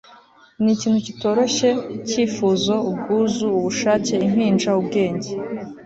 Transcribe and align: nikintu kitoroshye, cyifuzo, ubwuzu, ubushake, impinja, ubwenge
nikintu 0.63 0.99
kitoroshye, 1.07 1.69
cyifuzo, 2.07 2.73
ubwuzu, 2.89 3.45
ubushake, 3.57 4.13
impinja, 4.27 4.69
ubwenge 4.81 5.31